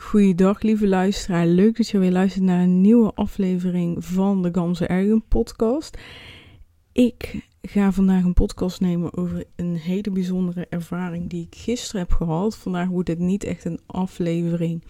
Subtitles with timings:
[0.00, 1.46] Goeiedag, lieve luisteraar.
[1.46, 5.98] Leuk dat je weer luistert naar een nieuwe aflevering van de Gamse Ergen podcast.
[6.92, 12.12] Ik ga vandaag een podcast nemen over een hele bijzondere ervaring die ik gisteren heb
[12.12, 12.56] gehad.
[12.56, 14.84] Vandaag wordt het niet echt een aflevering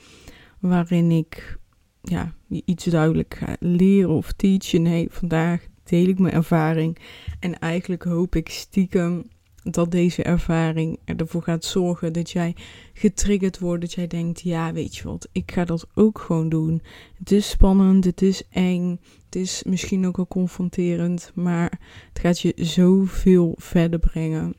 [0.60, 1.58] waarin ik
[2.02, 4.82] ja, iets duidelijk ga leren of teachen.
[4.82, 6.98] Nee, vandaag deel ik mijn ervaring.
[7.40, 9.28] En eigenlijk hoop ik stiekem
[9.62, 12.56] dat deze ervaring ervoor gaat zorgen dat jij
[12.92, 13.80] getriggerd wordt.
[13.80, 16.82] Dat jij denkt, ja weet je wat, ik ga dat ook gewoon doen.
[17.18, 21.30] Het is spannend, het is eng, het is misschien ook wel confronterend.
[21.34, 24.54] Maar het gaat je zoveel verder brengen.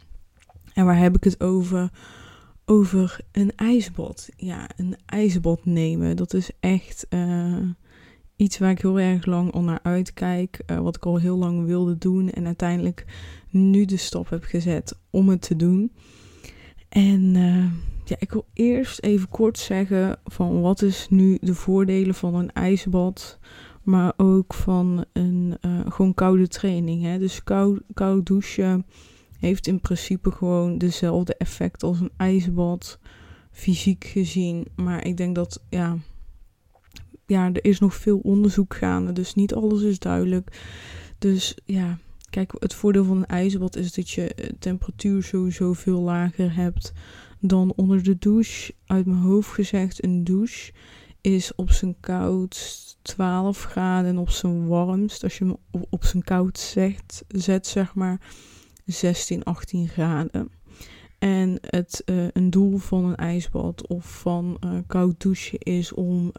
[0.73, 1.90] En waar heb ik het over?
[2.66, 4.30] Over een ijsbad.
[4.36, 6.16] Ja, een ijsbad nemen.
[6.16, 7.06] Dat is echt...
[7.09, 7.58] Uh,
[8.36, 10.59] iets waar ik heel erg lang al naar uitkijk.
[10.67, 12.30] Uh, wat ik al heel lang wilde doen.
[12.30, 13.06] En uiteindelijk
[13.54, 15.92] nu de stap heb gezet om het te doen.
[16.90, 17.66] En uh,
[18.06, 22.52] ja, ik wil eerst even kort zeggen van wat is nu de voordelen van een
[22.52, 23.40] ijsbad.
[23.84, 27.04] Maar ook van een uh, gewoon koude training.
[27.04, 27.20] Hè?
[27.20, 28.86] Dus koud, koud douchen
[29.40, 33.00] heeft in principe gewoon dezelfde effect als een ijsbad.
[33.52, 34.67] Fysiek gezien.
[34.76, 35.98] Maar ik denk dat ja,
[37.26, 40.62] ja, er is nog veel onderzoek gaande, dus niet alles is duidelijk.
[41.17, 42.00] Dus ja,
[42.34, 46.94] kijk, het voordeel van een ijsbad is dat je eh, temperatuur sowieso veel lager hebt
[47.39, 48.73] dan onder de douche.
[48.86, 50.72] Uit mijn hoofd gezegd, een douche
[51.22, 55.56] is op zijn koud 12 graden en op zijn warmst, als je hem
[55.89, 58.22] op zijn koud zet, zet zeg maar
[58.86, 60.50] 16, 18 graden.
[61.20, 66.31] En het, uh, een doel van een ijsbad of van uh, koud douchen is om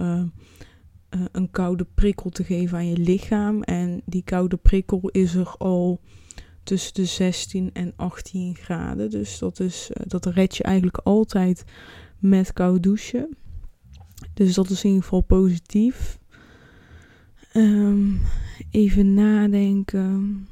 [1.15, 3.63] uh, een koude prikkel te geven aan je lichaam.
[3.63, 6.01] En die koude prikkel is er al
[6.63, 9.11] tussen de 16 en 18 graden.
[9.11, 11.65] Dus dat, is, uh, dat red je eigenlijk altijd
[12.19, 13.37] met koud douchen.
[14.35, 16.19] Dus dat is in ieder geval positief.
[17.57, 18.21] Um,
[18.71, 20.47] even nadenken.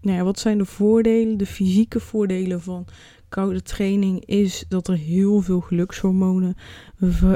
[0.00, 1.36] Nou ja, wat zijn de voordelen?
[1.36, 2.86] De fysieke voordelen van
[3.28, 6.56] koude training is dat er heel veel gelukshormonen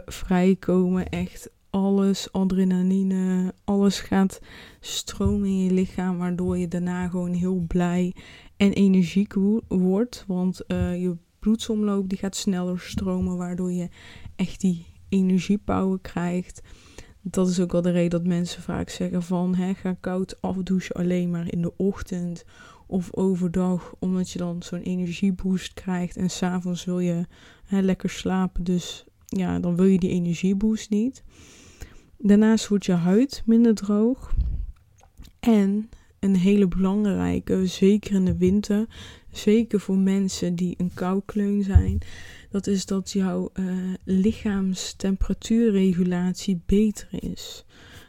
[0.07, 1.09] vrijkomen.
[1.09, 4.41] Echt alles, adrenaline, alles gaat
[4.81, 8.15] stromen in je lichaam, waardoor je daarna gewoon heel blij
[8.57, 9.35] en energiek
[9.69, 10.25] wordt.
[10.27, 13.89] Want uh, je bloedsomloop die gaat sneller stromen, waardoor je
[14.37, 16.63] echt die energiepower krijgt.
[17.23, 20.95] Dat is ook wel de reden dat mensen vaak zeggen van hè, ga koud afdouchen
[20.95, 22.45] alleen maar in de ochtend
[22.87, 27.27] of overdag, omdat je dan zo'n energieboost krijgt en s'avonds wil je
[27.65, 28.65] hè, lekker slapen.
[28.65, 31.23] Dus ja, dan wil je die energieboost niet.
[32.19, 34.35] Daarnaast wordt je huid minder droog.
[35.41, 35.89] En
[36.21, 38.87] een hele belangrijke, zeker in de winter,
[39.31, 41.99] zeker voor mensen die een koukleun zijn,
[42.51, 43.75] dat is dat jouw uh,
[44.05, 47.65] lichaamstemperatuurregulatie beter is.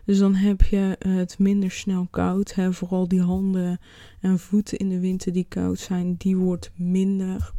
[0.05, 2.53] Dus dan heb je het minder snel koud.
[2.53, 2.73] Hè?
[2.73, 3.79] Vooral die handen
[4.19, 7.53] en voeten in de winter die koud zijn, die wordt minder.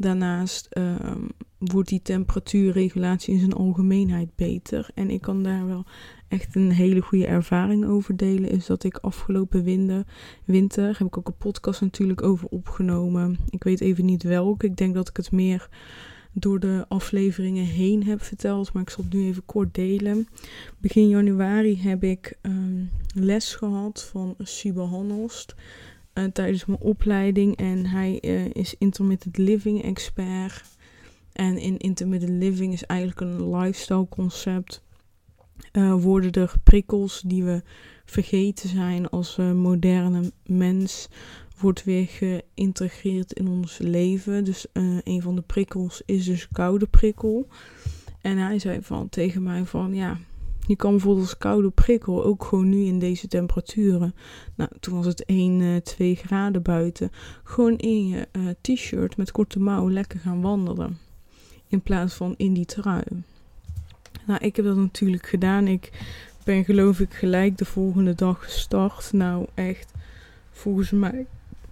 [0.00, 1.28] Daarnaast um,
[1.58, 4.90] wordt die temperatuurregulatie in zijn algemeenheid beter.
[4.94, 5.84] En ik kan daar wel
[6.28, 8.50] echt een hele goede ervaring over delen.
[8.50, 10.06] Is dat ik afgelopen winter,
[10.44, 13.38] winter heb ik ook een podcast natuurlijk over opgenomen.
[13.50, 14.66] Ik weet even niet welke.
[14.66, 15.68] Ik denk dat ik het meer
[16.32, 18.72] door de afleveringen heen heb verteld.
[18.72, 20.28] Maar ik zal het nu even kort delen.
[20.78, 25.54] Begin januari heb ik um, les gehad van Siba Hannost.
[26.18, 27.56] Uh, tijdens mijn opleiding.
[27.56, 30.64] En hij uh, is intermittent living expert.
[31.32, 34.82] En in intermittent living is eigenlijk een lifestyle concept.
[35.72, 37.62] Uh, worden er prikkels die we
[38.04, 41.08] vergeten zijn als moderne mens,
[41.58, 44.44] wordt weer geïntegreerd in ons leven.
[44.44, 44.66] Dus
[45.02, 47.48] een van de prikkels is dus koude prikkel.
[48.20, 50.18] En hij zei van tegen mij van ja,
[50.68, 54.14] je kan bijvoorbeeld als koude prikkel ook gewoon nu in deze temperaturen.
[54.54, 57.10] Nou, toen was het 1, uh, 2 graden buiten.
[57.42, 60.98] Gewoon in je uh, t-shirt met korte mouwen lekker gaan wandelen.
[61.68, 63.02] In plaats van in die trui.
[64.26, 65.66] Nou, ik heb dat natuurlijk gedaan.
[65.66, 65.90] Ik
[66.44, 69.12] ben geloof ik gelijk de volgende dag gestart.
[69.12, 69.92] Nou, echt,
[70.50, 71.26] volgens mij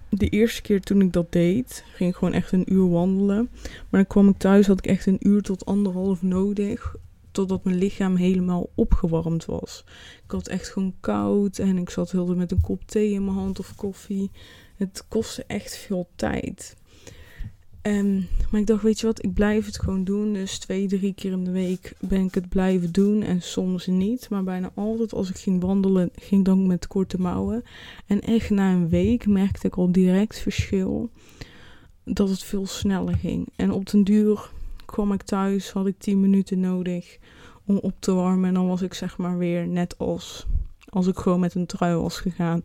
[0.09, 3.49] de eerste keer toen ik dat deed, ging ik gewoon echt een uur wandelen.
[3.63, 6.97] Maar dan kwam ik thuis, had ik echt een uur tot anderhalf nodig
[7.37, 9.85] totdat mijn lichaam helemaal opgewarmd was.
[10.25, 13.37] Ik had echt gewoon koud en ik zat heel met een kop thee in mijn
[13.37, 14.31] hand of koffie.
[14.77, 16.77] Het kostte echt veel tijd.
[17.83, 20.33] Um, maar ik dacht, weet je wat, ik blijf het gewoon doen.
[20.33, 23.23] Dus twee, drie keer in de week ben ik het blijven doen.
[23.23, 24.29] En soms niet.
[24.31, 27.65] Maar bijna altijd als ik ging wandelen, ging dan met korte mouwen.
[28.07, 31.11] En echt na een week merkte ik al direct verschil.
[32.05, 33.49] Dat het veel sneller ging.
[33.57, 34.51] En op den duur
[34.87, 37.19] kwam ik thuis, had ik 10 minuten nodig
[37.65, 38.49] om op te warmen.
[38.49, 40.47] En dan was ik zeg maar weer net als
[40.89, 42.63] als ik gewoon met een trui was gegaan.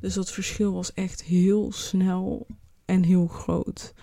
[0.00, 2.46] Dus dat verschil was echt heel snel
[2.84, 3.94] en heel groot.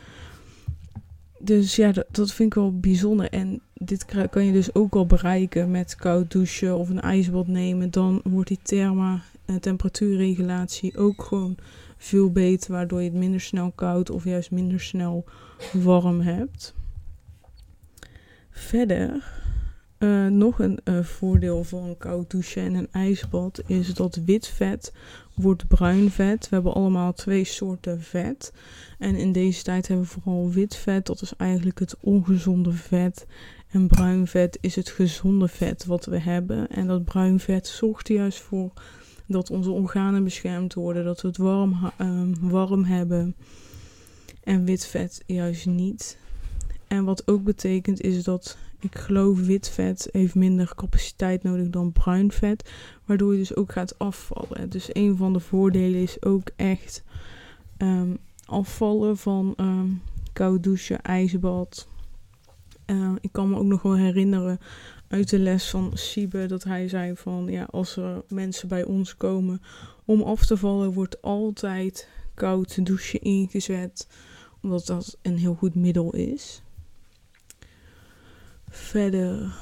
[1.39, 3.29] Dus ja, dat, dat vind ik wel bijzonder.
[3.29, 7.91] En dit kan je dus ook al bereiken met koud douchen of een ijsbad nemen.
[7.91, 11.57] Dan wordt die therma en temperatuurregulatie ook gewoon
[11.97, 12.71] veel beter.
[12.71, 15.25] Waardoor je het minder snel koud of juist minder snel
[15.73, 16.73] warm hebt.
[18.53, 19.23] Verder
[19.99, 24.93] uh, nog een uh, voordeel van koud douchen en een ijsbad is dat wit vet
[25.33, 26.49] wordt bruin vet.
[26.49, 28.53] We hebben allemaal twee soorten vet.
[28.99, 33.25] En in deze tijd hebben we vooral wit vet, dat is eigenlijk het ongezonde vet.
[33.69, 36.67] En bruin vet is het gezonde vet wat we hebben.
[36.67, 38.71] En dat bruin vet zorgt er juist voor
[39.25, 43.35] dat onze organen beschermd worden, dat we het warm, uh, warm hebben.
[44.43, 46.17] En wit vet juist niet.
[46.93, 51.91] En wat ook betekent is dat ik geloof wit vet heeft minder capaciteit nodig dan
[51.91, 52.71] bruin vet,
[53.05, 54.69] waardoor je dus ook gaat afvallen.
[54.69, 57.03] Dus een van de voordelen is ook echt
[57.77, 60.01] um, afvallen van um,
[60.33, 61.87] koud douchen, ijsbad.
[62.85, 64.59] Uh, ik kan me ook nog wel herinneren
[65.07, 69.17] uit de les van Siebe dat hij zei van ja, als er mensen bij ons
[69.17, 69.61] komen
[70.05, 74.07] om af te vallen, wordt altijd koud douchen ingezet,
[74.61, 76.61] omdat dat een heel goed middel is.
[78.75, 79.55] Verder,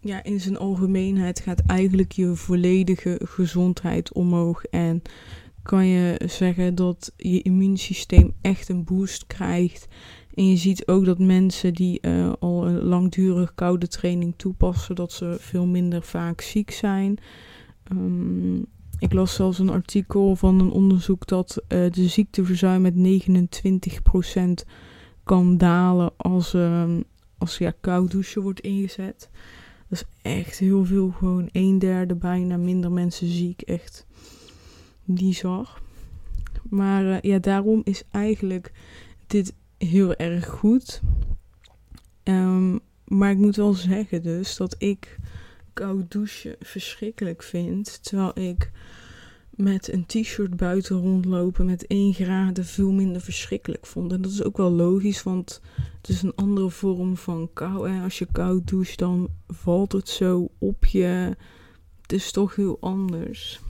[0.00, 4.64] ja, in zijn algemeenheid gaat eigenlijk je volledige gezondheid omhoog.
[4.64, 5.02] En
[5.62, 9.88] kan je zeggen dat je immuunsysteem echt een boost krijgt.
[10.34, 15.12] En je ziet ook dat mensen die uh, al een langdurig koude training toepassen, dat
[15.12, 17.18] ze veel minder vaak ziek zijn.
[17.92, 18.66] Um,
[18.98, 22.94] ik las zelfs een artikel van een onderzoek dat uh, de ziekteverzuim met
[24.64, 24.68] 29%
[25.24, 26.84] kan dalen als, uh,
[27.38, 29.30] als ja, koud douchen wordt ingezet.
[29.88, 31.10] Dat is echt heel veel.
[31.10, 33.60] Gewoon een derde bijna minder mensen ziek.
[33.60, 34.06] Echt
[35.04, 35.80] bizar.
[36.70, 38.72] Maar uh, ja, daarom is eigenlijk
[39.26, 41.00] dit heel erg goed.
[42.24, 45.16] Um, maar ik moet wel zeggen dus dat ik
[45.72, 48.02] koud douchen verschrikkelijk vind.
[48.02, 48.70] Terwijl ik
[49.58, 54.12] met een t-shirt buiten rondlopen met 1 graden veel minder verschrikkelijk vond.
[54.12, 55.60] En dat is ook wel logisch, want
[55.96, 57.88] het is een andere vorm van kou.
[57.88, 61.36] En als je koud doucht, dan valt het zo op je.
[62.02, 63.60] Het is toch heel anders.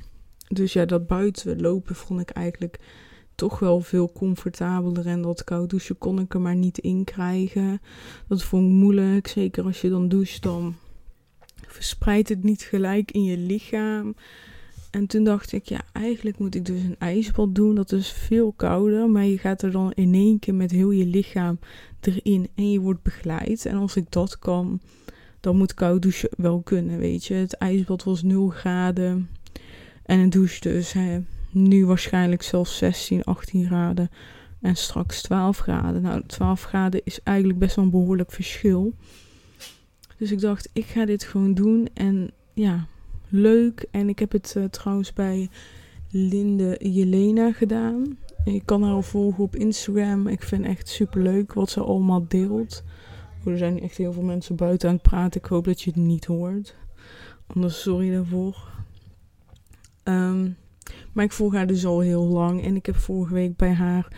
[0.48, 2.78] Dus ja, dat buiten lopen vond ik eigenlijk
[3.34, 5.06] toch wel veel comfortabeler.
[5.06, 7.80] En dat koud douchen kon ik er maar niet in krijgen.
[8.26, 9.26] Dat vond ik moeilijk.
[9.26, 10.74] Zeker als je dan doucht, dan
[11.66, 14.14] verspreidt het niet gelijk in je lichaam.
[14.98, 17.74] En toen dacht ik, ja, eigenlijk moet ik dus een ijsbad doen.
[17.74, 21.06] Dat is veel kouder, maar je gaat er dan in één keer met heel je
[21.06, 21.58] lichaam
[22.00, 23.66] erin en je wordt begeleid.
[23.66, 24.80] En als ik dat kan,
[25.40, 27.34] dan moet koud douchen wel kunnen, weet je.
[27.34, 29.28] Het ijsbad was 0 graden
[30.02, 30.94] en een douche dus
[31.50, 34.10] nu waarschijnlijk zelfs 16, 18 graden
[34.60, 36.02] en straks 12 graden.
[36.02, 38.94] Nou, 12 graden is eigenlijk best wel een behoorlijk verschil.
[40.16, 42.86] Dus ik dacht, ik ga dit gewoon doen en ja,
[43.28, 43.86] leuk.
[43.90, 45.48] En ik heb het uh, trouwens bij
[46.10, 48.18] Linde Jelena gedaan.
[48.44, 50.26] Je kan haar volgen op Instagram.
[50.26, 52.82] Ik vind echt super leuk wat ze allemaal deelt.
[53.44, 55.40] Oh, er zijn echt heel veel mensen buiten aan het praten.
[55.40, 56.76] Ik hoop dat je het niet hoort.
[57.46, 58.56] Anders sorry daarvoor.
[60.04, 60.56] Um,
[61.12, 62.62] maar ik volg haar dus al heel lang.
[62.64, 64.08] En ik heb vorige week bij haar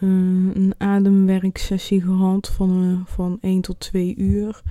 [0.00, 0.10] uh,
[0.54, 4.62] een ademwerksessie gehad van, uh, van 1 tot 2 uur.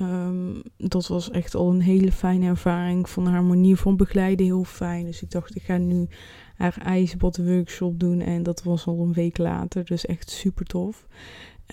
[0.00, 3.08] Um, dat was echt al een hele fijne ervaring.
[3.08, 5.04] Van haar manier van begeleiden heel fijn.
[5.04, 6.08] Dus ik dacht, ik ga nu
[6.56, 8.20] haar ijsbad workshop doen.
[8.20, 9.84] En dat was al een week later.
[9.84, 11.06] Dus echt super tof.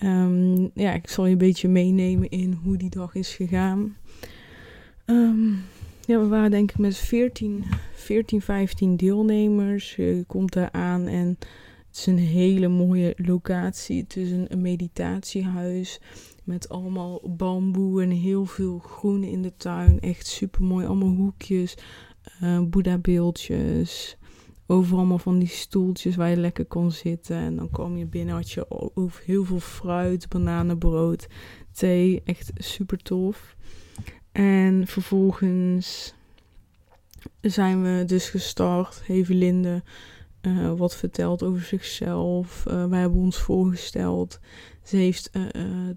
[0.02, 3.96] Um, ja, ik zal je een beetje meenemen in hoe die dag is gegaan.
[5.06, 5.62] Um,
[6.06, 7.64] ja, we waren denk ik met 14,
[7.94, 9.96] 14 15 deelnemers.
[9.96, 11.38] Je komt daar aan en
[11.92, 14.02] het is een hele mooie locatie.
[14.02, 16.00] Het is een, meditatiehuis.
[16.44, 20.00] Met allemaal bamboe en heel veel groen in de tuin.
[20.00, 20.86] Echt super mooi.
[20.86, 21.76] Allemaal hoekjes,
[22.42, 24.16] uh, Boeddha-beeldjes.
[24.66, 27.36] Overal allemaal van die stoeltjes waar je lekker kon zitten.
[27.36, 28.90] En dan kwam je binnen, had je
[29.24, 31.26] heel veel fruit, bananenbrood,
[31.72, 32.22] thee.
[32.24, 33.56] Echt super tof.
[34.32, 36.14] En vervolgens
[37.40, 39.02] zijn we dus gestart.
[39.04, 39.82] Hevelinde
[40.42, 42.64] uh, wat verteld over zichzelf.
[42.68, 44.40] Uh, wij hebben ons voorgesteld.
[44.82, 45.88] Ze heeft uh,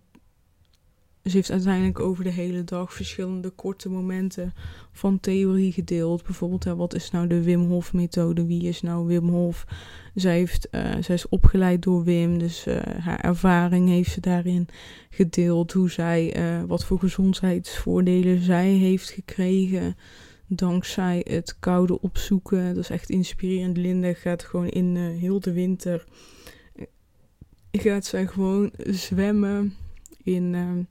[1.24, 4.54] ze heeft uiteindelijk over de hele dag verschillende korte momenten
[4.92, 6.24] van theorie gedeeld.
[6.24, 8.46] Bijvoorbeeld, wat is nou de Wim Hof methode?
[8.46, 9.66] Wie is nou Wim Hof?
[10.14, 10.68] Zij, heeft,
[11.00, 12.66] zij is opgeleid door Wim, dus
[13.00, 14.68] haar ervaring heeft ze daarin
[15.10, 15.72] gedeeld.
[15.72, 16.36] Hoe zij,
[16.68, 19.96] wat voor gezondheidsvoordelen zij heeft gekregen
[20.48, 22.68] dankzij het koude opzoeken.
[22.68, 23.78] Dat is echt inspirerend.
[23.78, 26.06] Linda gaat gewoon in heel de winter,
[27.72, 29.74] gaat zij gewoon zwemmen
[30.24, 30.88] in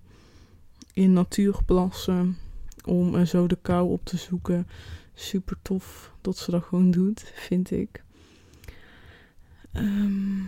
[0.93, 2.37] in natuurplassen
[2.85, 4.67] om zo de kou op te zoeken.
[5.15, 8.03] Super tof dat ze dat gewoon doet, vind ik.
[9.73, 10.47] Um,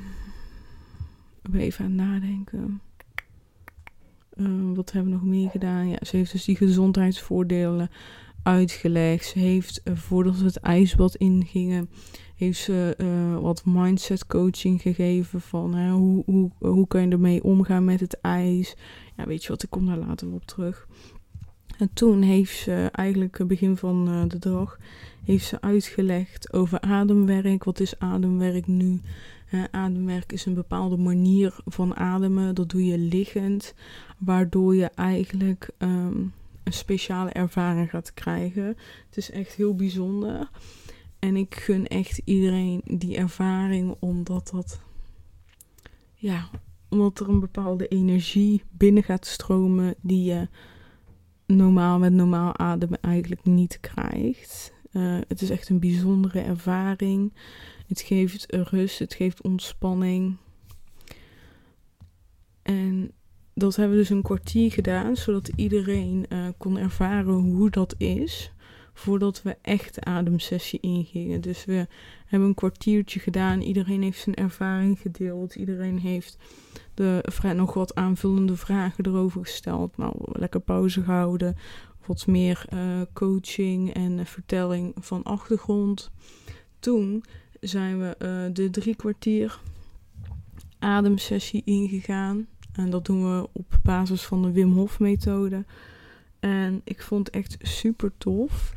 [1.53, 2.81] even aan nadenken.
[4.37, 5.89] Uh, wat hebben we nog meer gedaan?
[5.89, 7.91] Ja, ze heeft dus die gezondheidsvoordelen
[8.47, 9.25] uitgelegd.
[9.25, 11.89] Ze heeft, uh, voordat we het ijsbad ingingen,
[12.37, 17.85] heeft ze uh, wat mindset coaching gegeven van hoe, hoe, hoe kan je ermee omgaan
[17.85, 18.77] met het ijs.
[19.17, 20.89] Ja, weet je wat, ik kom daar later op terug.
[21.79, 24.79] En toen heeft ze eigenlijk begin van de dag
[25.25, 27.65] heeft ze uitgelegd over ademwerk.
[27.65, 29.01] Wat is ademwerk nu?
[29.71, 32.55] Ademwerk is een bepaalde manier van ademen.
[32.55, 33.75] Dat doe je liggend,
[34.19, 36.33] waardoor je eigenlijk um,
[36.67, 38.67] een speciale ervaring gaat krijgen.
[39.07, 40.51] Het is echt heel bijzonder.
[41.19, 44.81] En ik gun echt iedereen die ervaring, omdat dat
[46.15, 46.51] ja,
[46.89, 50.49] omdat er een bepaalde energie binnen gaat stromen die je
[51.47, 54.73] normaal met normaal ademen eigenlijk niet krijgt.
[54.93, 57.33] Uh, het is echt een bijzondere ervaring.
[57.87, 60.37] Het geeft rust, het geeft ontspanning.
[62.63, 63.13] En
[63.59, 68.53] dat hebben we dus een kwartier gedaan, zodat iedereen uh, kon ervaren hoe dat is
[68.93, 71.41] voordat we echt de ademsessie ingingen.
[71.41, 71.87] Dus we
[72.27, 73.61] hebben een kwartiertje gedaan.
[73.61, 75.55] Iedereen heeft zijn ervaring gedeeld.
[75.55, 76.39] Iedereen heeft
[76.95, 77.23] de,
[77.55, 79.97] nog wat aanvullende vragen erover gesteld.
[79.97, 81.57] Nou, lekker pauze gehouden.
[82.07, 86.11] Wat meer uh, coaching en vertelling van achtergrond.
[86.79, 87.25] Toen
[87.61, 89.61] zijn we uh, de drie kwartier
[90.79, 92.47] ademsessie ingegaan.
[92.77, 95.65] En dat doen we op basis van de Wim Hof methode.
[96.41, 98.75] En ik vond het echt super tof.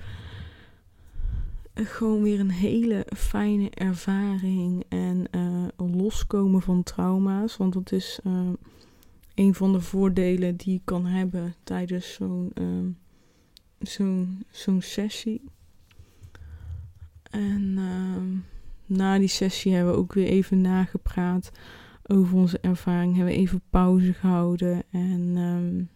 [1.73, 4.83] Gewoon weer een hele fijne ervaring.
[4.89, 7.57] En uh, loskomen van trauma's.
[7.57, 8.49] Want dat is uh,
[9.35, 12.65] een van de voordelen die je kan hebben tijdens zo'n uh,
[13.79, 15.41] zo'n zo'n sessie.
[17.31, 17.79] En
[18.85, 21.51] na die sessie hebben we ook weer even nagepraat
[22.09, 23.15] over onze ervaring.
[23.15, 24.83] Hebben we even pauze gehouden.
[24.91, 25.89] En um,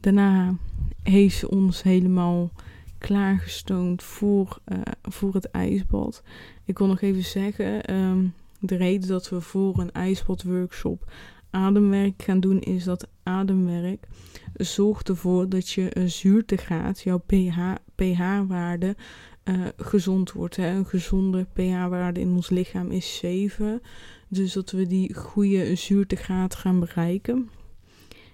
[0.00, 0.54] daarna
[1.02, 2.50] heeft ze ons helemaal
[2.98, 6.22] klaargestoomd voor, uh, voor het ijsbad.
[6.64, 11.12] Ik wil nog even zeggen, um, de reden dat we voor een ijsbadworkshop
[11.50, 14.06] ademwerk gaan doen, is dat ademwerk
[14.54, 17.58] zorgt ervoor dat je zuurtegraad, jouw pH,
[17.94, 18.96] pH-waarde,
[19.44, 20.56] uh, gezond wordt.
[20.56, 20.68] Hè?
[20.68, 23.82] Een gezonde pH-waarde in ons lichaam is 7.
[24.28, 27.50] Dus dat we die goede zuurtegraad gaan bereiken.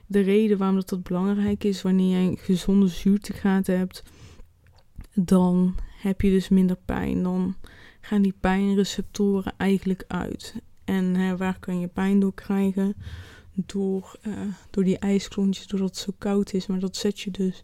[0.07, 4.03] De reden waarom dat, dat belangrijk is, wanneer jij een gezonde zuurtegraad hebt,
[5.15, 7.23] dan heb je dus minder pijn.
[7.23, 7.57] Dan
[8.01, 10.55] gaan die pijnreceptoren eigenlijk uit.
[10.85, 12.95] En hè, waar kan je pijn door krijgen?
[13.53, 14.35] Door, uh,
[14.71, 16.67] door die ijsklontjes, doordat het zo koud is.
[16.67, 17.61] Maar dat zet je dus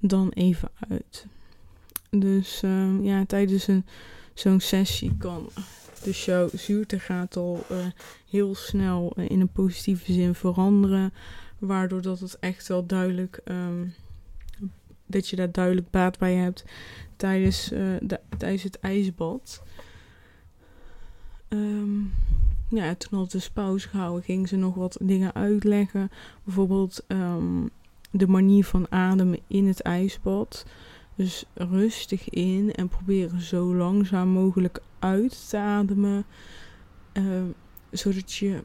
[0.00, 1.26] dan even uit.
[2.10, 3.68] Dus uh, ja, tijdens
[4.34, 5.48] zo'n sessie kan
[6.04, 7.78] dus jouw zuurtegraad al uh,
[8.30, 11.12] heel snel in een positieve zin veranderen.
[11.58, 13.94] Waardoor dat het echt wel duidelijk um,
[15.06, 16.64] dat je daar duidelijk baat bij hebt
[17.16, 19.62] tijdens, uh, de, tijdens het ijsbad.
[21.48, 22.12] Um,
[22.68, 26.10] ja, toen had dus pauze gehouden, ging ze nog wat dingen uitleggen.
[26.44, 27.70] Bijvoorbeeld um,
[28.10, 30.66] de manier van ademen in het ijsbad.
[31.14, 36.24] Dus rustig in en proberen zo langzaam mogelijk uit te ademen.
[37.12, 37.24] Uh,
[37.90, 38.62] zodat je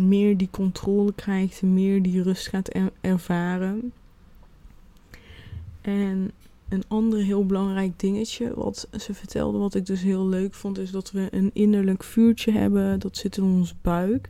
[0.00, 3.92] meer die controle krijgt, meer die rust gaat er ervaren.
[5.80, 6.30] En
[6.68, 10.90] een ander heel belangrijk dingetje wat ze vertelde, wat ik dus heel leuk vond, is
[10.90, 13.00] dat we een innerlijk vuurtje hebben.
[13.00, 14.28] Dat zit in ons buik.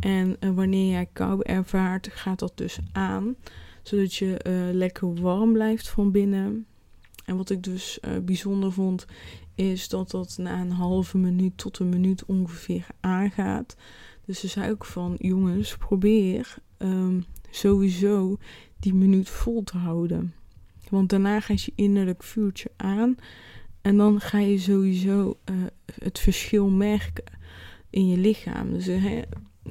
[0.00, 3.34] En uh, wanneer jij kou ervaart, gaat dat dus aan.
[3.82, 6.66] Zodat je uh, lekker warm blijft van binnen.
[7.24, 9.06] En wat ik dus uh, bijzonder vond,
[9.56, 13.76] is dat dat na een halve minuut tot een minuut ongeveer aangaat.
[14.24, 18.38] Dus ze zei ook van, jongens, probeer um, sowieso
[18.78, 20.34] die minuut vol te houden.
[20.88, 23.16] Want daarna gaat je innerlijk vuurtje aan.
[23.82, 25.56] En dan ga je sowieso uh,
[26.00, 27.24] het verschil merken
[27.90, 28.72] in je lichaam.
[28.72, 29.22] Dus uh,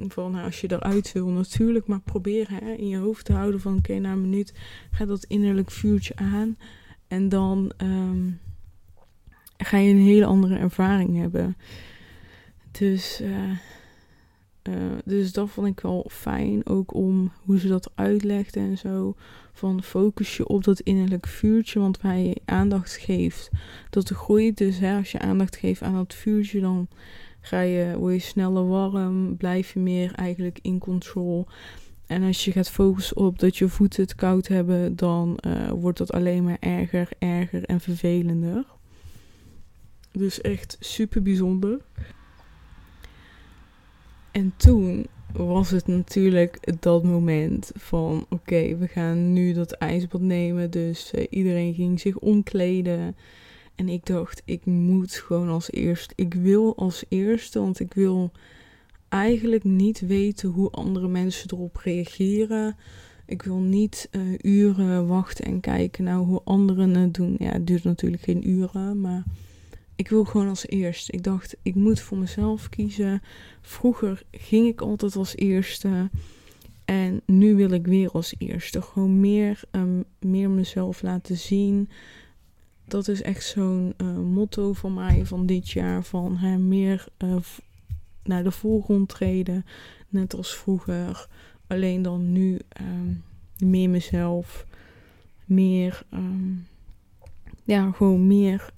[0.08, 3.60] van nou, als je eruit wil natuurlijk, maar probeer hè, in je hoofd te houden
[3.60, 4.54] van oké, na een minuut
[4.90, 6.56] gaat dat innerlijk vuurtje aan
[7.08, 8.30] en dan ehm,
[9.58, 11.56] ga je een hele andere ervaring hebben.
[12.70, 13.50] Dus, uh,
[14.68, 19.14] uh, dus dat vond ik wel fijn, ook om hoe ze dat uitlegde en zo.
[19.52, 23.50] Van focus je op dat innerlijk vuurtje, want waar je aandacht geeft,
[23.90, 24.58] dat groeit.
[24.58, 26.88] Dus hè, als je aandacht geeft aan dat vuurtje, dan
[27.40, 31.46] ga je, word je sneller warm, blijf je meer eigenlijk in control.
[32.06, 35.98] En als je gaat focussen op dat je voeten het koud hebben, dan uh, wordt
[35.98, 38.64] dat alleen maar erger, erger en vervelender.
[40.16, 41.80] Dus echt super bijzonder.
[44.30, 50.70] En toen was het natuurlijk dat moment van: oké, we gaan nu dat ijsbad nemen.
[50.70, 53.16] Dus uh, iedereen ging zich omkleden.
[53.74, 56.14] En ik dacht, ik moet gewoon als eerste.
[56.16, 58.30] Ik wil als eerste, want ik wil
[59.08, 62.76] eigenlijk niet weten hoe andere mensen erop reageren.
[63.26, 67.36] Ik wil niet uh, uren wachten en kijken naar hoe anderen het doen.
[67.38, 69.24] Ja, het duurt natuurlijk geen uren, maar
[69.96, 71.12] ik wil gewoon als eerste.
[71.12, 73.22] Ik dacht, ik moet voor mezelf kiezen.
[73.60, 76.10] Vroeger ging ik altijd als eerste.
[76.84, 78.82] En nu wil ik weer als eerste.
[78.82, 81.88] Gewoon meer, um, meer mezelf laten zien.
[82.84, 86.04] Dat is echt zo'n uh, motto van mij van dit jaar.
[86.04, 87.36] Van hè, meer uh,
[88.22, 89.64] naar de voorgrond treden.
[90.08, 91.28] Net als vroeger.
[91.66, 93.22] Alleen dan nu um,
[93.58, 94.66] meer mezelf.
[95.44, 96.66] Meer, um,
[97.64, 98.70] ja, gewoon meer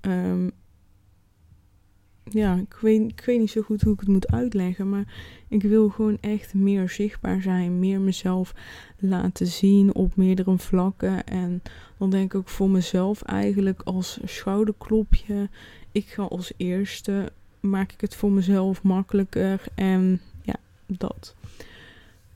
[2.31, 4.89] ja, ik weet, ik weet niet zo goed hoe ik het moet uitleggen.
[4.89, 5.15] Maar
[5.49, 7.79] ik wil gewoon echt meer zichtbaar zijn.
[7.79, 8.55] Meer mezelf
[8.99, 11.25] laten zien op meerdere vlakken.
[11.25, 11.63] En
[11.99, 15.49] dan denk ik ook voor mezelf eigenlijk als schouderklopje.
[15.93, 17.33] Ik ga als eerste.
[17.61, 19.65] Maak ik het voor mezelf makkelijker.
[19.75, 20.57] En ja,
[20.87, 21.35] dat.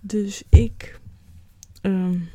[0.01, 1.01] Dus ik
[1.83, 2.29] um,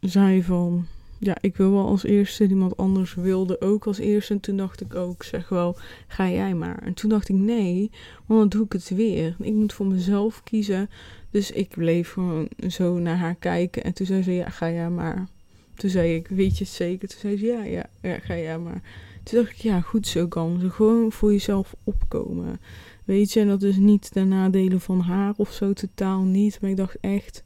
[0.00, 0.86] zei van
[1.24, 2.46] ja, ik wil wel als eerste.
[2.46, 4.32] Iemand anders wilde ook als eerste.
[4.32, 5.76] En toen dacht ik ook, zeg wel,
[6.06, 6.78] ga jij maar.
[6.78, 7.90] En toen dacht ik, nee,
[8.26, 9.36] want dan doe ik het weer.
[9.38, 10.90] Ik moet voor mezelf kiezen.
[11.30, 13.84] Dus ik bleef gewoon zo naar haar kijken.
[13.84, 15.28] En toen zei ze, ja, ga jij maar.
[15.74, 17.08] Toen zei ik, weet je het zeker?
[17.08, 18.82] Toen zei ze, ja, ja, ga jij maar.
[19.22, 20.70] Toen dacht ik, ja, goed zo kan.
[20.70, 22.60] Gewoon voor jezelf opkomen.
[23.04, 26.60] Weet je, en dat is niet de nadelen van haar of zo, totaal niet.
[26.60, 27.42] Maar ik dacht echt,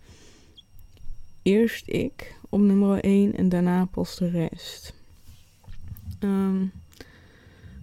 [1.43, 4.95] eerst ik op nummer 1 en daarna pas de rest.
[6.21, 6.73] Um,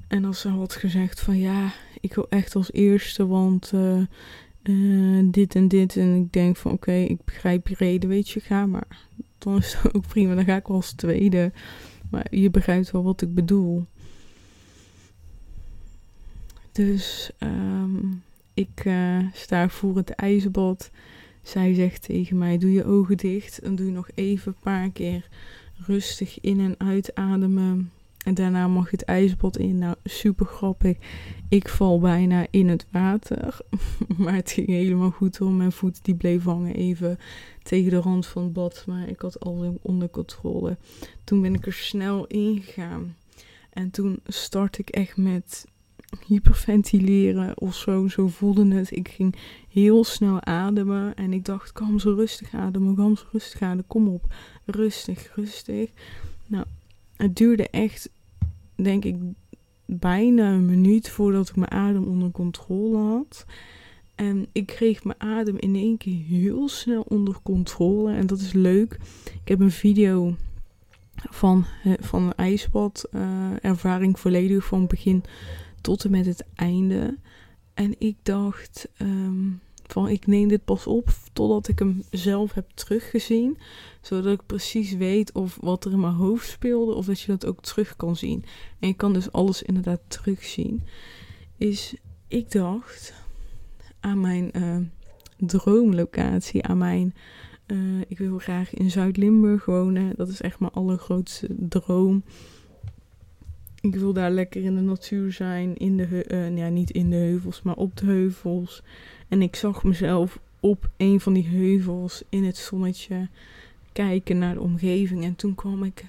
[0.07, 4.01] en als ze had gezegd van ja, ik wil echt als eerste, want uh,
[4.63, 5.97] uh, dit en dit.
[5.97, 9.07] En ik denk van oké, ik begrijp je reden, weet je, ga maar.
[9.37, 11.51] Dan is het ook prima, dan ga ik wel als tweede.
[12.09, 13.85] Maar je begrijpt wel wat ik bedoel.
[16.71, 18.23] Dus um,
[18.53, 20.91] ik uh, sta voor het ijzerbad.
[21.43, 25.27] Zij zegt tegen mij: Doe je ogen dicht en doe nog even een paar keer
[25.85, 27.91] rustig in- en uitademen.
[28.23, 29.77] En daarna mag het ijsbad in.
[29.77, 30.97] Nou, super grappig.
[31.49, 33.57] Ik val bijna in het water.
[34.17, 35.51] maar het ging helemaal goed hoor.
[35.51, 37.17] Mijn voet die bleef hangen even
[37.63, 38.83] tegen de rand van het bad.
[38.87, 40.77] Maar ik had alles onder controle.
[41.23, 43.15] Toen ben ik er snel ingegaan.
[43.69, 45.65] En toen start ik echt met
[46.27, 48.07] hyperventileren of zo.
[48.07, 48.91] Zo voelde het.
[48.91, 49.35] Ik ging
[49.69, 51.15] heel snel ademen.
[51.15, 53.87] En ik dacht, kom zo rustig ademen, kom zo rustig ademen.
[53.87, 55.89] Kom op, rustig, rustig.
[56.47, 56.65] Nou,
[57.15, 58.09] het duurde echt,
[58.75, 59.15] denk ik,
[59.85, 63.45] bijna een minuut voordat ik mijn adem onder controle had.
[64.15, 68.13] En ik kreeg mijn adem in één keer heel snel onder controle.
[68.13, 68.97] En dat is leuk.
[69.23, 70.35] Ik heb een video
[71.29, 71.65] van,
[71.99, 73.21] van een ijsbad uh,
[73.61, 75.23] ervaring volledig van begin
[75.83, 77.17] tot en met het einde.
[77.73, 82.69] En ik dacht um, van ik neem dit pas op totdat ik hem zelf heb
[82.73, 83.57] teruggezien.
[84.01, 87.45] Zodat ik precies weet of wat er in mijn hoofd speelde of dat je dat
[87.45, 88.45] ook terug kan zien.
[88.79, 90.83] En je kan dus alles inderdaad terugzien.
[91.57, 91.95] Is
[92.27, 93.13] ik dacht
[93.99, 94.77] aan mijn uh,
[95.37, 97.13] droomlocatie, aan mijn...
[97.67, 100.13] Uh, ik wil graag in Zuid-Limburg wonen.
[100.15, 102.23] Dat is echt mijn allergrootste droom.
[103.83, 105.77] Ik wil daar lekker in de natuur zijn.
[105.77, 108.83] In de, uh, ja, niet in de heuvels, maar op de heuvels.
[109.27, 113.27] En ik zag mezelf op een van die heuvels in het zonnetje
[113.91, 115.23] kijken naar de omgeving.
[115.23, 116.05] En toen kwam ik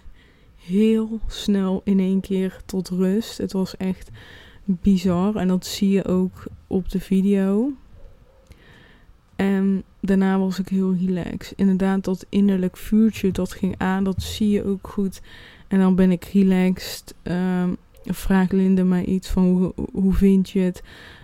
[0.57, 3.39] heel snel in één keer tot rust.
[3.39, 4.11] Het was echt
[4.65, 5.37] bizar.
[5.37, 7.73] En dat zie je ook op de video.
[9.37, 11.59] En daarna was ik heel relaxed.
[11.59, 15.21] Inderdaad, dat innerlijk vuurtje dat ging aan, dat zie je ook goed.
[15.75, 17.15] En dan ben ik relaxed.
[17.23, 20.83] Um, vraagt Linde mij iets van hoe, hoe vind je het?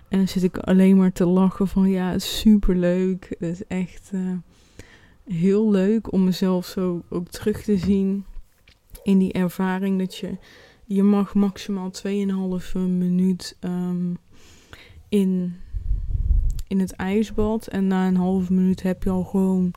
[0.08, 3.26] En dan zit ik alleen maar te lachen van ja, super leuk.
[3.38, 4.32] Het is echt uh,
[5.24, 8.24] heel leuk om mezelf zo ook terug te zien
[9.02, 10.36] in die ervaring dat je,
[10.84, 12.12] je mag maximaal 2,5
[12.74, 14.18] minuut um,
[15.08, 15.56] in,
[16.68, 17.66] in het ijsbad.
[17.66, 19.72] En na een halve minuut heb je al gewoon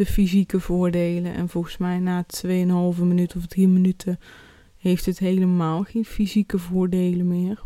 [0.00, 1.34] de fysieke voordelen.
[1.34, 2.48] En volgens mij na 2,5
[3.02, 4.18] minuut of 3 minuten
[4.76, 7.62] heeft het helemaal geen fysieke voordelen meer.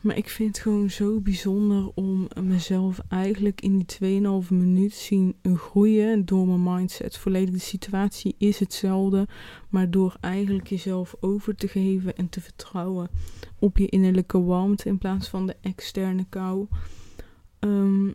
[0.00, 5.36] Maar ik vind het gewoon zo bijzonder om mezelf eigenlijk in die 2,5 minuut zien
[5.42, 7.16] groeien door mijn mindset.
[7.16, 9.28] Volledig de situatie is hetzelfde,
[9.68, 13.10] maar door eigenlijk jezelf over te geven en te vertrouwen
[13.58, 16.66] op je innerlijke warmte in plaats van de externe kou,
[17.60, 18.14] um,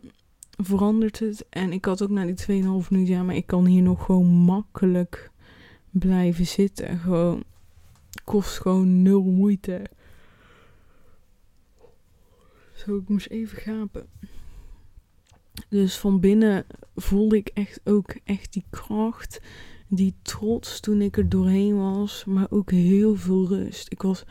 [0.56, 1.46] verandert het.
[1.48, 4.26] En ik had ook na die 2,5 minuut, ja, maar ik kan hier nog gewoon
[4.26, 5.30] makkelijk
[5.90, 6.98] blijven zitten.
[6.98, 7.44] Gewoon,
[8.24, 9.86] kost gewoon nul moeite.
[12.74, 14.06] Zo, ik moest even gapen.
[15.68, 19.40] Dus van binnen voelde ik echt ook echt die kracht,
[19.88, 23.92] die trots toen ik er doorheen was, maar ook heel veel rust.
[23.92, 24.24] Ik was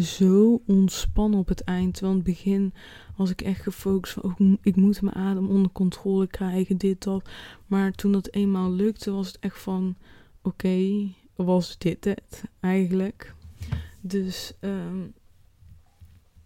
[0.00, 1.94] zo ontspannen op het eind.
[1.94, 2.74] Terwijl in het begin
[3.16, 7.28] was ik echt gefocust van, oh, ik moet mijn adem onder controle krijgen, dit, dat.
[7.66, 9.96] Maar toen dat eenmaal lukte, was het echt van,
[10.42, 13.34] oké, was dit het eigenlijk?
[14.00, 15.12] Dus um,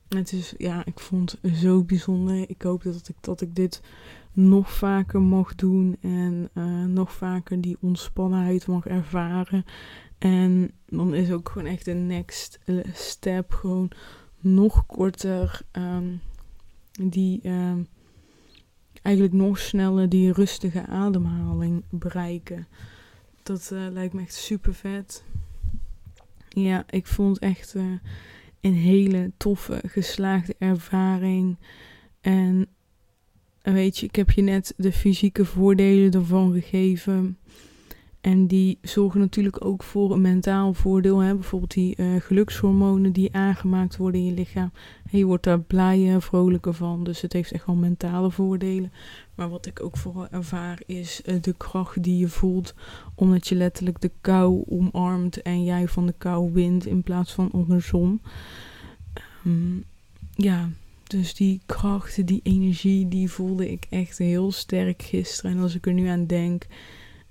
[0.09, 2.51] het is, ja, ik vond het zo bijzonder.
[2.51, 3.81] Ik hoop dat ik, dat ik dit
[4.33, 9.65] nog vaker mag doen en uh, nog vaker die ontspannenheid mag ervaren.
[10.19, 13.91] En dan is ook gewoon echt de next eh, step gewoon
[14.41, 15.61] nog korter.
[15.73, 16.21] Um,
[17.01, 17.87] die um,
[19.03, 22.67] eigenlijk nog sneller die rustige ademhaling bereiken.
[23.43, 25.25] Dat uh, lijkt me echt super vet.
[26.49, 27.85] Ja, ik vond echt uh,
[28.61, 31.57] een hele toffe, geslaagde ervaring.
[32.21, 32.67] En
[33.63, 37.39] weet je, ik heb je net de fysieke voordelen ervan gegeven.
[38.27, 41.19] En die zorgen natuurlijk ook voor een mentaal voordeel.
[41.19, 41.35] Hè?
[41.35, 44.73] Bijvoorbeeld die uh, gelukshormonen die aangemaakt worden in je lichaam.
[45.11, 47.05] je wordt daar blij en vrolijker van.
[47.05, 48.93] Dus het heeft echt wel mentale voordelen.
[49.35, 52.75] Maar wat ik ook vooral ervaar is uh, de kracht die je voelt.
[53.15, 57.51] Omdat je letterlijk de kou omarmt en jij van de kou wint in plaats van
[57.53, 58.21] andersom.
[59.47, 59.85] Um,
[60.35, 60.69] ja,
[61.05, 65.51] dus die kracht, die energie, die voelde ik echt heel sterk gisteren.
[65.51, 66.67] En als ik er nu aan denk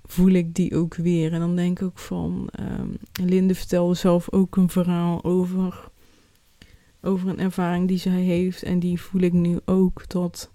[0.06, 1.32] voel ik die ook weer.
[1.32, 5.88] En dan denk ik ook van, um, Linde vertelde zelf ook een verhaal over,
[7.02, 8.62] over een ervaring die zij heeft.
[8.62, 10.50] En die voel ik nu ook, dat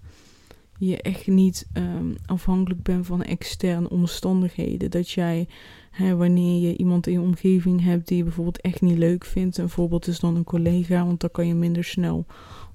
[0.78, 4.90] je echt niet um, afhankelijk bent van externe omstandigheden.
[4.90, 5.48] Dat jij,
[5.90, 9.58] hè, wanneer je iemand in je omgeving hebt die je bijvoorbeeld echt niet leuk vindt.
[9.58, 12.26] Een voorbeeld is dan een collega, want dan kan je minder snel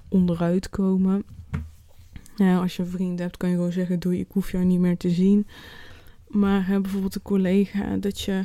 [0.08, 1.24] onderuit komen.
[2.38, 4.96] Als je een vriend hebt, kan je gewoon zeggen: Doe, ik hoef jou niet meer
[4.96, 5.46] te zien.
[6.28, 8.44] Maar hè, bijvoorbeeld een collega, dat je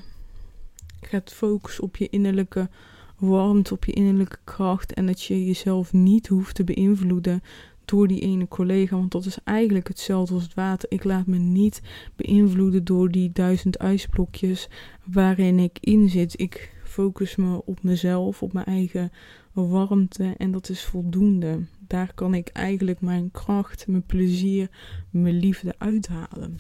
[1.02, 2.70] gaat focussen op je innerlijke
[3.18, 4.94] warmte, op je innerlijke kracht.
[4.94, 7.42] En dat je jezelf niet hoeft te beïnvloeden
[7.86, 8.96] door die ene collega.
[8.96, 10.92] Want dat is eigenlijk hetzelfde als het water.
[10.92, 11.82] Ik laat me niet
[12.16, 14.70] beïnvloeden door die duizend ijsblokjes
[15.04, 16.40] waarin ik in zit.
[16.40, 19.12] Ik focus me op mezelf, op mijn eigen
[19.54, 20.34] warmte.
[20.38, 21.60] En dat is voldoende.
[21.88, 24.70] Daar kan ik eigenlijk mijn kracht, mijn plezier,
[25.10, 26.60] mijn liefde uithalen.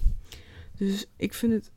[0.77, 1.71] Dus ik vind het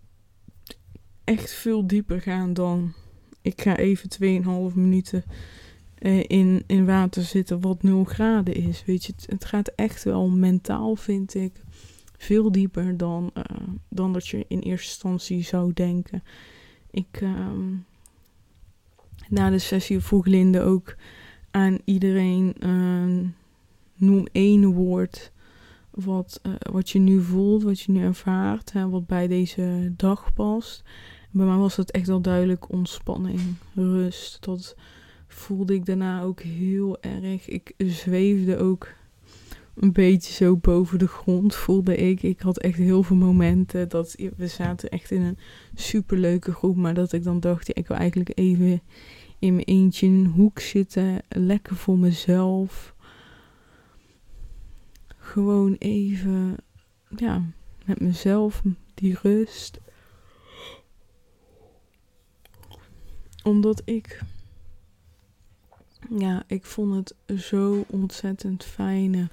[1.24, 2.94] echt veel dieper gaan dan
[3.42, 5.24] ik ga even 2,5 minuten
[5.98, 8.84] uh, in, in water zitten wat 0 graden is.
[8.84, 11.52] Weet je, het, gaat echt wel mentaal, vind ik,
[12.16, 13.42] veel dieper dan, uh,
[13.88, 16.22] dan dat je in eerste instantie zou denken.
[16.90, 17.48] Ik, uh,
[19.28, 20.96] na de sessie vroeg Linde ook
[21.50, 23.24] aan iedereen: ehm,
[23.94, 25.32] noem één woord
[26.04, 30.32] wat, uh, wat je nu voelt, wat je nu ervaart, hè, wat bij deze dag
[30.32, 30.82] past.
[31.30, 33.40] Bij mij was het echt wel duidelijk ontspanning,
[33.74, 34.44] rust.
[34.44, 34.76] Dat
[35.26, 37.48] voelde ik daarna ook heel erg.
[37.48, 38.88] Ik zweefde ook
[39.74, 42.22] een beetje zo boven de grond, voelde ik.
[42.22, 45.38] Ik had echt heel veel momenten dat we zaten echt in een
[45.74, 48.82] superleuke groep, maar dat ik dan dacht, ik wil eigenlijk even
[49.38, 52.94] in mijn eentje in een hoek zitten, lekker voor mezelf
[55.26, 56.56] gewoon even,
[57.16, 57.42] ja,
[57.84, 58.62] met mezelf,
[58.94, 59.80] die rust.
[63.42, 64.22] Omdat ik,
[66.10, 69.28] ja, ik vond het zo ontzettend fijne,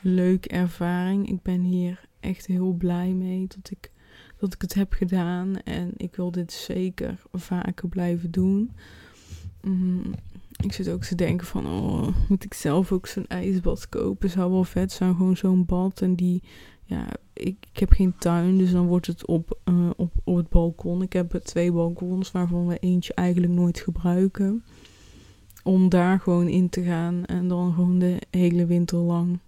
[0.00, 1.28] leuke ervaring.
[1.28, 3.90] Ik ben hier echt heel blij mee dat ik,
[4.36, 5.60] dat ik het heb gedaan.
[5.62, 8.70] En ik wil dit zeker vaker blijven doen.
[9.62, 10.14] Mm,
[10.60, 14.30] ik zit ook te denken van, oh, moet ik zelf ook zo'n ijsbad kopen?
[14.30, 16.00] Zou wel vet zijn, gewoon zo'n bad.
[16.00, 16.42] En die,
[16.84, 21.02] ja, ik, heb geen tuin, dus dan wordt het op, uh, op, op het balkon.
[21.02, 24.64] Ik heb twee balkons, waarvan we eentje eigenlijk nooit gebruiken.
[25.62, 29.38] Om daar gewoon in te gaan en dan gewoon de hele winter lang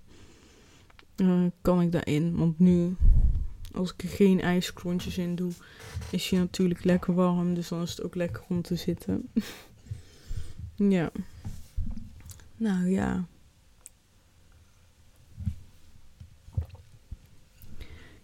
[1.17, 2.37] uh, kan ik daarin.
[2.37, 2.97] Want nu,
[3.75, 5.53] als ik er geen ijsklontjes in doe,
[6.11, 7.55] is hij natuurlijk lekker warm.
[7.55, 9.29] Dus dan is het ook lekker om te zitten.
[10.91, 11.11] ja.
[12.57, 13.27] Nou ja.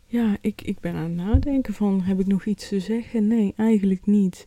[0.06, 3.26] Ja, ik, ik ben aan het nadenken van, heb ik nog iets te zeggen?
[3.26, 4.46] Nee, eigenlijk niet.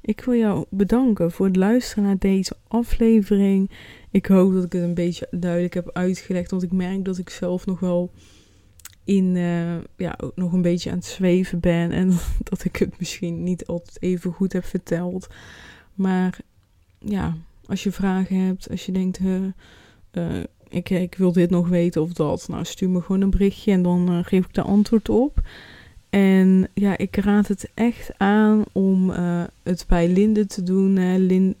[0.00, 3.70] Ik wil jou bedanken voor het luisteren naar deze aflevering.
[4.10, 7.30] Ik hoop dat ik het een beetje duidelijk heb uitgelegd, want ik merk dat ik
[7.30, 8.10] zelf nog wel
[9.04, 12.12] in, uh, ja, nog een beetje aan het zweven ben en
[12.50, 15.26] dat ik het misschien niet altijd even goed heb verteld.
[15.94, 16.38] Maar
[16.98, 22.02] ja, als je vragen hebt, als je denkt, uh, ik, ik wil dit nog weten
[22.02, 25.40] of dat, nou stuur me gewoon een berichtje en dan geef ik daar antwoord op.
[26.10, 30.96] En ja, ik raad het echt aan om uh, het bij Linde te doen.
[30.96, 31.16] Hè.
[31.16, 31.56] Lin,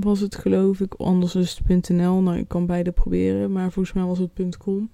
[0.00, 0.94] was het geloof ik.
[0.94, 2.20] Anders is het .nl.
[2.20, 3.52] Nou, ik kan beide proberen.
[3.52, 4.90] Maar volgens mij was het .com.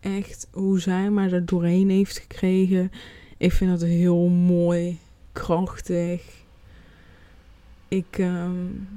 [0.00, 2.90] Echt hoe zij maar er doorheen heeft gekregen.
[3.36, 4.98] Ik vind dat heel mooi.
[5.32, 6.22] Krachtig.
[7.88, 8.88] Ik, um,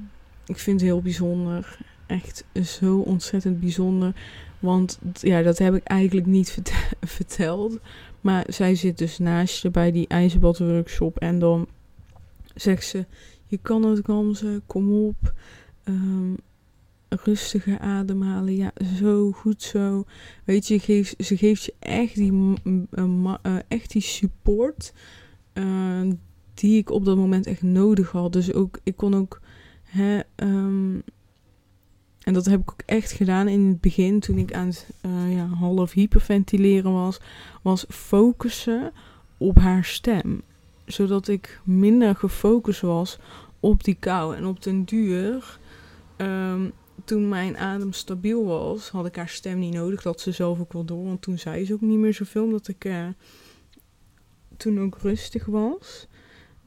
[0.46, 1.78] ik vind het heel bijzonder.
[2.06, 4.14] Echt zo ontzettend bijzonder.
[4.58, 6.58] Want ja, dat heb ik eigenlijk niet
[7.00, 7.78] verteld.
[8.20, 11.18] Maar zij zit dus naast je bij die ijzerbadworkshop.
[11.18, 11.66] En dan
[12.54, 13.06] zegt ze:
[13.46, 15.32] Je kan het, Gamze, kom op.
[15.84, 16.36] Um,
[17.08, 18.56] rustiger ademhalen.
[18.56, 20.04] Ja, zo goed zo.
[20.44, 22.32] Weet je, geeft, ze geeft je echt die,
[22.94, 24.92] uh, echt die support.
[25.54, 26.12] Uh,
[26.54, 28.32] die ik op dat moment echt nodig had.
[28.32, 29.40] Dus ook, ik kon ook.
[29.82, 31.02] Hè, um,
[32.24, 35.34] en dat heb ik ook echt gedaan in het begin, toen ik aan het uh,
[35.34, 37.20] ja, half hyperventileren was,
[37.62, 38.92] was focussen
[39.38, 40.42] op haar stem.
[40.84, 43.18] Zodat ik minder gefocust was
[43.60, 44.36] op die kou.
[44.36, 45.58] En op den duur,
[46.16, 46.72] um,
[47.04, 50.02] toen mijn adem stabiel was, had ik haar stem niet nodig.
[50.02, 52.68] Dat ze zelf ook wel door, want toen zei ze ook niet meer zoveel, omdat
[52.68, 53.06] ik uh,
[54.56, 56.08] toen ook rustig was.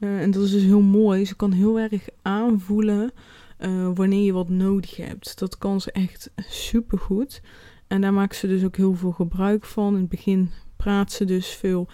[0.00, 1.26] Uh, en dat is dus heel mooi.
[1.26, 3.12] Ze kan heel erg aanvoelen
[3.60, 5.38] uh, wanneer je wat nodig hebt.
[5.38, 7.40] Dat kan ze echt super goed.
[7.86, 9.94] En daar maakt ze dus ook heel veel gebruik van.
[9.94, 11.88] In het begin praat ze dus veel.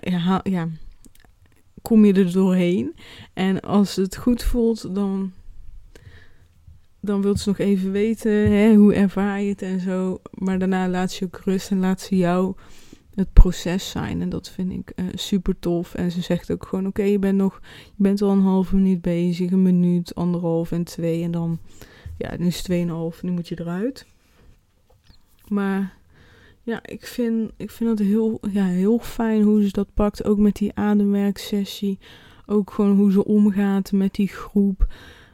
[0.00, 0.68] Ja, ja,
[1.82, 2.94] kom je er doorheen.
[3.32, 5.32] En als het goed voelt, dan,
[7.00, 10.20] dan wil ze nog even weten hè, hoe ervaar je het en zo.
[10.30, 12.54] Maar daarna laat ze ook rust en laat ze jou
[13.14, 14.20] het proces zijn.
[14.20, 15.94] En dat vind ik uh, super tof.
[15.94, 19.00] En ze zegt ook gewoon: Oké, je bent nog, je bent al een halve minuut
[19.00, 21.22] bezig, een minuut, anderhalf en twee.
[21.22, 21.58] En dan,
[22.18, 24.06] ja, nu is het tweeënhalf, nu moet je eruit.
[25.48, 25.98] Maar
[26.62, 30.24] ja, ik vind, ik vind het heel, ja, heel fijn hoe ze dat pakt.
[30.24, 31.98] Ook met die ademwerksessie.
[32.46, 34.86] Ook gewoon hoe ze omgaat met die groep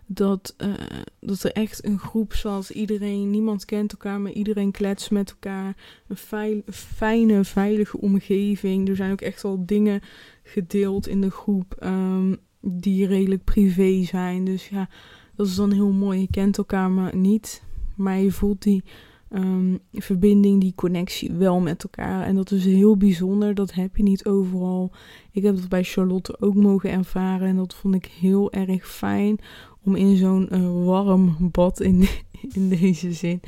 [0.07, 0.75] dat, uh,
[1.21, 5.77] dat er echt een groep zoals iedereen, niemand kent elkaar, maar iedereen kletst met elkaar.
[6.07, 8.89] Een fijne, veilige omgeving.
[8.89, 10.01] Er zijn ook echt wel dingen
[10.43, 14.45] gedeeld in de groep um, die redelijk privé zijn.
[14.45, 14.89] Dus ja,
[15.35, 16.21] dat is dan heel mooi.
[16.21, 17.63] Je kent elkaar maar niet,
[17.97, 18.85] maar je voelt die
[19.31, 22.27] um, verbinding, die connectie wel met elkaar.
[22.27, 23.55] En dat is heel bijzonder.
[23.55, 24.91] Dat heb je niet overal.
[25.31, 27.49] Ik heb dat bij Charlotte ook mogen ervaren.
[27.49, 29.39] En dat vond ik heel erg fijn
[29.87, 32.09] om in zo'n uh, warm bad in,
[32.53, 33.41] in deze zin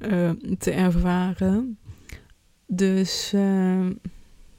[0.00, 1.78] uh, te ervaren.
[2.66, 3.90] Dus uh,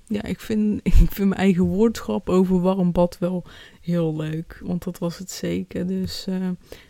[0.06, 3.44] ja, ik vind, ik vind mijn eigen woordschap over warm bad wel
[3.82, 4.62] heel leuk.
[4.64, 5.88] Want dat was het zeker.
[5.88, 6.28] Dus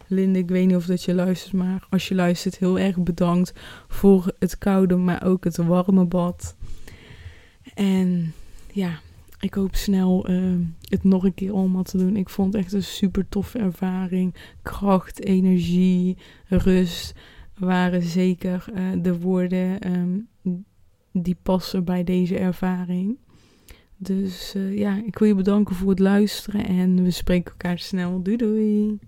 [0.08, 3.54] Linde, ik weet niet of dat je luistert, maar als je luistert, heel erg bedankt
[3.88, 6.56] voor het koude, maar ook het warme bad.
[7.74, 8.34] En
[8.72, 9.00] ja,
[9.44, 12.16] ik hoop snel uh, het nog een keer allemaal te doen.
[12.16, 14.36] Ik vond het echt een super toffe ervaring.
[14.62, 17.14] Kracht, energie, rust
[17.58, 20.28] waren zeker uh, de woorden um,
[21.12, 23.18] die passen bij deze ervaring.
[23.98, 28.22] Dus uh, ja, ik wil je bedanken voor het luisteren en we spreken elkaar snel.
[28.22, 29.00] Doei doei!